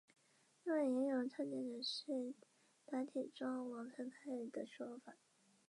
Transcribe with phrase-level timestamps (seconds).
[0.63, 2.33] 另外也有倡建者是
[2.87, 5.13] 打铁庄王长泰的说法。